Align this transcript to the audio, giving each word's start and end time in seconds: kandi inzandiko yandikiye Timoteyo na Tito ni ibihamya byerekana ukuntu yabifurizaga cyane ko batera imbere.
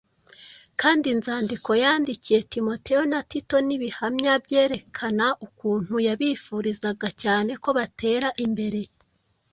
kandi 0.81 1.05
inzandiko 1.13 1.69
yandikiye 1.83 2.39
Timoteyo 2.53 3.01
na 3.11 3.19
Tito 3.29 3.57
ni 3.65 3.73
ibihamya 3.77 4.33
byerekana 4.45 5.25
ukuntu 5.45 5.93
yabifurizaga 6.07 7.07
cyane 7.23 7.51
ko 7.63 7.69
batera 7.77 8.29
imbere. 8.45 8.81